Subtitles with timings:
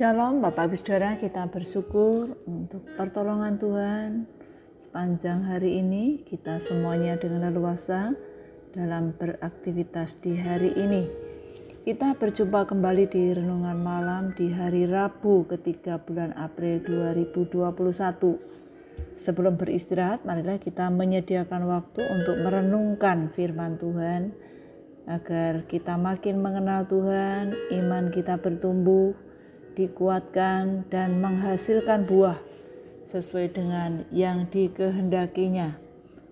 [0.00, 4.24] Shalom Bapak Ibu Saudara kita bersyukur untuk pertolongan Tuhan
[4.80, 8.16] sepanjang hari ini kita semuanya dengan leluasa
[8.72, 11.04] dalam beraktivitas di hari ini.
[11.84, 18.40] Kita berjumpa kembali di renungan malam di hari Rabu ketiga bulan April 2021.
[19.12, 24.32] Sebelum beristirahat, marilah kita menyediakan waktu untuk merenungkan firman Tuhan
[25.04, 27.52] agar kita makin mengenal Tuhan,
[27.84, 29.28] iman kita bertumbuh,
[29.80, 32.36] dikuatkan dan menghasilkan buah
[33.08, 35.80] sesuai dengan yang dikehendakinya.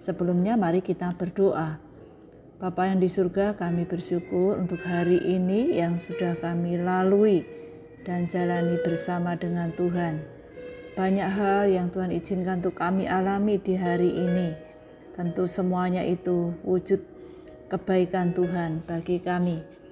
[0.00, 1.76] Sebelumnya mari kita berdoa.
[2.56, 7.44] Bapa yang di surga kami bersyukur untuk hari ini yang sudah kami lalui
[8.08, 10.24] dan jalani bersama dengan Tuhan.
[10.96, 14.56] Banyak hal yang Tuhan izinkan untuk kami alami di hari ini.
[15.12, 17.02] Tentu semuanya itu wujud
[17.68, 19.83] kebaikan Tuhan bagi kami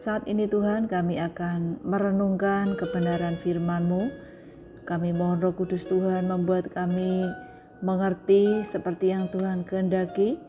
[0.00, 4.08] saat ini Tuhan kami akan merenungkan kebenaran firman-Mu.
[4.88, 7.28] Kami mohon Roh Kudus Tuhan membuat kami
[7.84, 10.40] mengerti seperti yang Tuhan kehendaki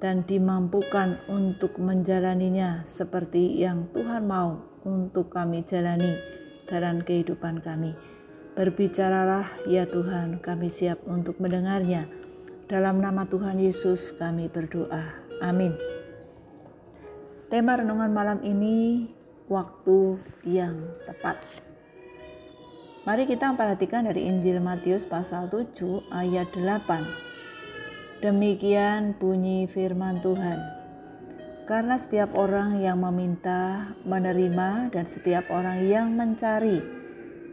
[0.00, 6.16] dan dimampukan untuk menjalaninya seperti yang Tuhan mau untuk kami jalani
[6.64, 7.92] dalam kehidupan kami.
[8.56, 12.08] Berbicaralah ya Tuhan, kami siap untuk mendengarnya.
[12.64, 15.20] Dalam nama Tuhan Yesus kami berdoa.
[15.44, 15.76] Amin.
[17.46, 19.06] Tema renungan malam ini
[19.46, 21.38] waktu yang tepat.
[23.06, 28.18] Mari kita perhatikan dari Injil Matius pasal 7 ayat 8.
[28.18, 30.58] Demikian bunyi firman Tuhan.
[31.70, 36.82] Karena setiap orang yang meminta menerima dan setiap orang yang mencari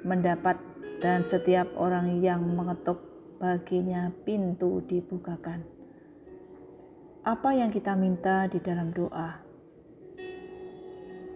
[0.01, 0.57] mendapat
[1.05, 2.97] dan setiap orang yang mengetuk
[3.37, 5.61] baginya pintu dibukakan.
[7.21, 9.42] Apa yang kita minta di dalam doa?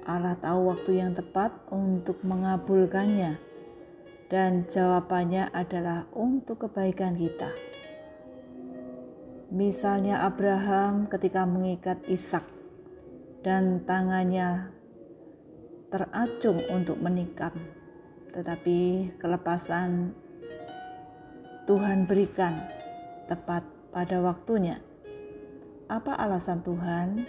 [0.08, 3.36] Allah tahu waktu yang tepat untuk mengabulkannya,
[4.31, 7.52] dan jawabannya adalah untuk kebaikan kita.
[9.51, 12.47] Misalnya, Abraham ketika mengikat Ishak,
[13.44, 14.72] dan tangannya
[15.91, 17.51] teracung untuk menikam,
[18.31, 20.16] tetapi kelepasan
[21.67, 22.63] Tuhan berikan
[23.28, 24.79] tepat pada waktunya.
[25.91, 27.28] Apa alasan Tuhan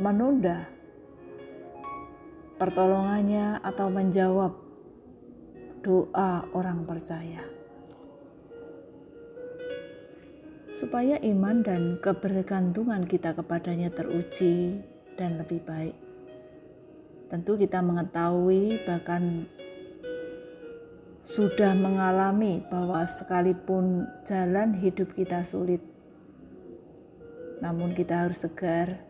[0.00, 0.68] menunda
[2.62, 4.54] pertolongannya atau menjawab
[5.82, 7.42] doa orang percaya.
[10.70, 14.78] Supaya iman dan kebergantungan kita kepadanya teruji
[15.18, 15.98] dan lebih baik.
[17.34, 19.50] Tentu kita mengetahui bahkan
[21.26, 25.82] sudah mengalami bahwa sekalipun jalan hidup kita sulit,
[27.58, 29.02] namun kita harus segar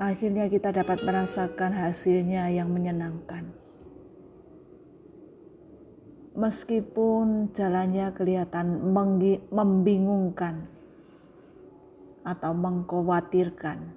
[0.00, 3.52] akhirnya kita dapat merasakan hasilnya yang menyenangkan.
[6.32, 8.96] Meskipun jalannya kelihatan
[9.52, 10.64] membingungkan
[12.24, 13.92] atau mengkhawatirkan,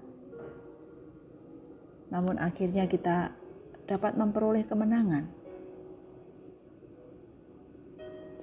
[2.11, 3.31] namun akhirnya kita
[3.87, 5.31] dapat memperoleh kemenangan.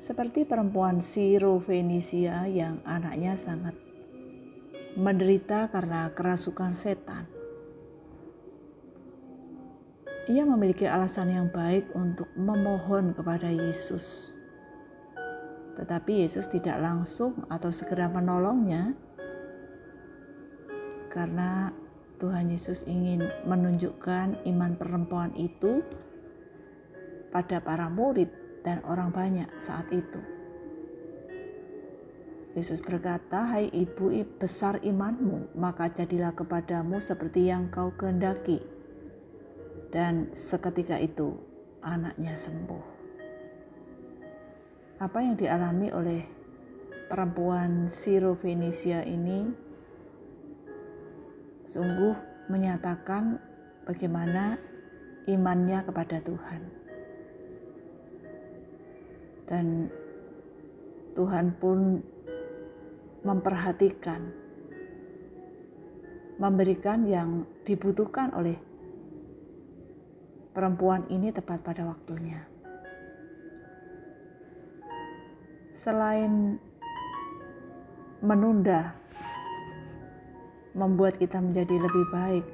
[0.00, 3.76] Seperti perempuan Siro Fenisia yang anaknya sangat
[4.96, 7.39] menderita karena kerasukan setan
[10.30, 14.38] ia memiliki alasan yang baik untuk memohon kepada Yesus.
[15.74, 18.94] Tetapi Yesus tidak langsung atau segera menolongnya
[21.10, 21.74] karena
[22.22, 25.82] Tuhan Yesus ingin menunjukkan iman perempuan itu
[27.34, 28.30] pada para murid
[28.62, 30.22] dan orang banyak saat itu.
[32.54, 38.69] Yesus berkata, "Hai ibu, besar imanmu, maka jadilah kepadamu seperti yang kau kehendaki."
[39.90, 41.34] Dan seketika itu
[41.82, 42.84] anaknya sembuh.
[45.02, 46.22] Apa yang dialami oleh
[47.10, 49.50] perempuan Siro Fenisia ini
[51.66, 52.14] sungguh
[52.46, 53.38] menyatakan
[53.86, 54.54] bagaimana
[55.26, 56.62] imannya kepada Tuhan.
[59.50, 59.90] Dan
[61.18, 61.98] Tuhan pun
[63.26, 64.22] memperhatikan,
[66.38, 68.69] memberikan yang dibutuhkan oleh
[70.60, 72.36] perempuan ini tepat pada waktunya.
[75.72, 76.60] Selain
[78.20, 78.92] menunda,
[80.76, 82.46] membuat kita menjadi lebih baik,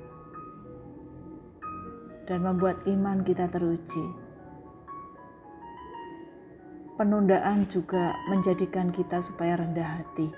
[2.30, 4.06] dan membuat iman kita teruji.
[6.94, 10.30] Penundaan juga menjadikan kita supaya rendah hati.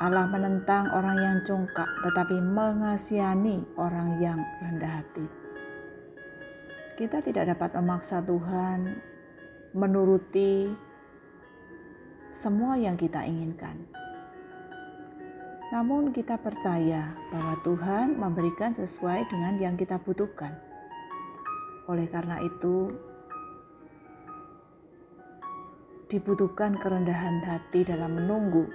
[0.00, 5.45] Allah menentang orang yang congkak, tetapi mengasihani orang yang rendah hati.
[6.96, 8.96] Kita tidak dapat memaksa Tuhan
[9.76, 10.72] menuruti
[12.32, 13.84] semua yang kita inginkan.
[15.76, 20.56] Namun, kita percaya bahwa Tuhan memberikan sesuai dengan yang kita butuhkan.
[21.84, 22.96] Oleh karena itu,
[26.08, 28.72] dibutuhkan kerendahan hati dalam menunggu.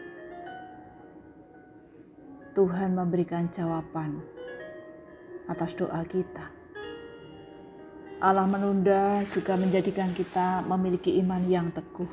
[2.53, 4.21] Tuhan memberikan jawaban
[5.49, 6.60] atas doa kita.
[8.21, 12.05] Allah menunda juga menjadikan kita memiliki iman yang teguh.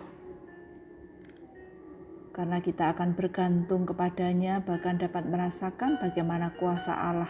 [2.33, 7.29] Karena kita akan bergantung kepadanya, bahkan dapat merasakan bagaimana kuasa Allah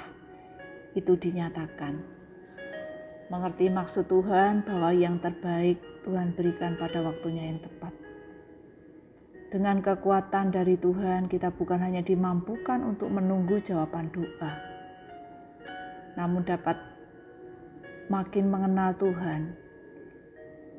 [0.94, 1.98] itu dinyatakan.
[3.34, 7.90] Mengerti maksud Tuhan bahwa yang terbaik Tuhan berikan pada waktunya yang tepat.
[9.50, 14.54] Dengan kekuatan dari Tuhan, kita bukan hanya dimampukan untuk menunggu jawaban doa,
[16.14, 16.87] namun dapat
[18.08, 19.52] makin mengenal Tuhan,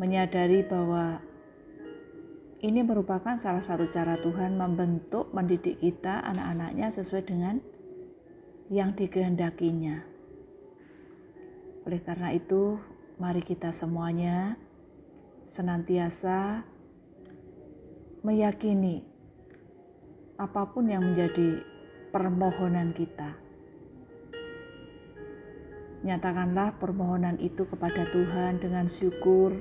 [0.01, 1.21] menyadari bahwa
[2.59, 7.55] ini merupakan salah satu cara Tuhan membentuk, mendidik kita, anak-anaknya sesuai dengan
[8.67, 10.03] yang dikehendakinya.
[11.87, 12.75] Oleh karena itu,
[13.15, 14.59] mari kita semuanya
[15.47, 16.67] senantiasa
[18.21, 19.01] meyakini
[20.35, 21.63] apa pun yang menjadi
[22.11, 23.48] permohonan kita
[25.99, 29.51] Nyatakanlah permohonan itu kepada Tuhan dengan syukur.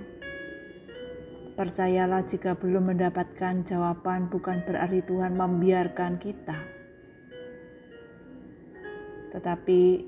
[1.58, 6.54] Percayalah jika belum mendapatkan jawaban bukan berarti Tuhan membiarkan kita.
[9.34, 10.06] Tetapi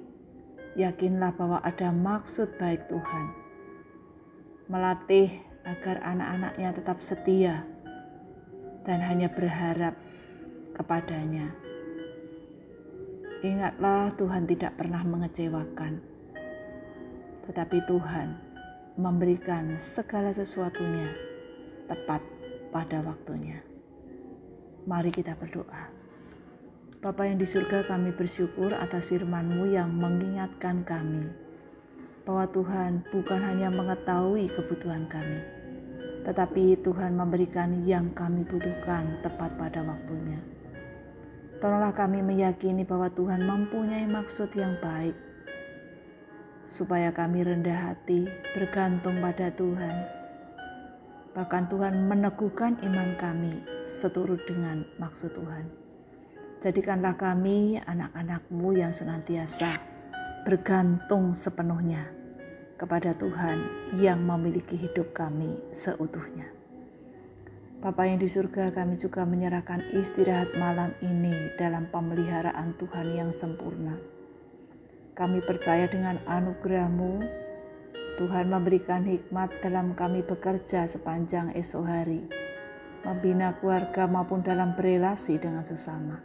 [0.79, 3.27] yakinlah bahwa ada maksud baik Tuhan.
[4.71, 5.35] Melatih
[5.67, 7.67] agar anak-anaknya tetap setia
[8.87, 9.99] dan hanya berharap
[10.79, 11.51] kepadanya.
[13.43, 16.10] Ingatlah Tuhan tidak pernah mengecewakan
[17.47, 18.37] tetapi Tuhan
[19.01, 21.09] memberikan segala sesuatunya
[21.89, 22.21] tepat
[22.69, 23.65] pada waktunya.
[24.85, 25.91] Mari kita berdoa.
[27.01, 31.33] Bapa yang di surga kami bersyukur atas firman-Mu yang mengingatkan kami
[32.29, 35.41] bahwa Tuhan bukan hanya mengetahui kebutuhan kami,
[36.29, 40.39] tetapi Tuhan memberikan yang kami butuhkan tepat pada waktunya.
[41.61, 45.30] Tolonglah kami meyakini bahwa Tuhan mempunyai maksud yang baik
[46.71, 50.07] supaya kami rendah hati, bergantung pada Tuhan.
[51.35, 55.67] Bahkan Tuhan meneguhkan iman kami seturut dengan maksud Tuhan.
[56.63, 59.67] Jadikanlah kami anak-anakmu yang senantiasa
[60.47, 62.07] bergantung sepenuhnya
[62.79, 63.59] kepada Tuhan
[63.99, 66.47] yang memiliki hidup kami seutuhnya.
[67.83, 74.20] Bapa yang di surga kami juga menyerahkan istirahat malam ini dalam pemeliharaan Tuhan yang sempurna
[75.21, 77.21] kami percaya dengan anugerah-Mu,
[78.17, 82.25] Tuhan memberikan hikmat dalam kami bekerja sepanjang esok hari,
[83.05, 86.25] membina keluarga maupun dalam berelasi dengan sesama.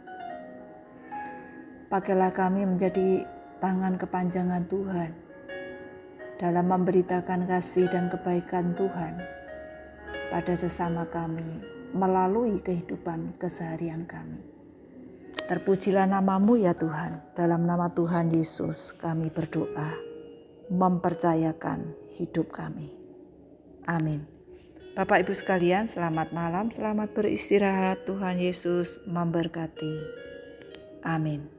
[1.92, 3.28] Pakailah kami menjadi
[3.60, 5.12] tangan kepanjangan Tuhan
[6.40, 9.20] dalam memberitakan kasih dan kebaikan Tuhan
[10.32, 11.60] pada sesama kami
[11.92, 14.55] melalui kehidupan keseharian kami.
[15.46, 17.22] Terpujilah namamu ya Tuhan.
[17.38, 19.94] Dalam nama Tuhan Yesus kami berdoa.
[20.66, 22.90] Mempercayakan hidup kami.
[23.86, 24.26] Amin.
[24.98, 26.74] Bapak Ibu sekalian selamat malam.
[26.74, 28.02] Selamat beristirahat.
[28.10, 29.96] Tuhan Yesus memberkati.
[31.06, 31.55] Amin.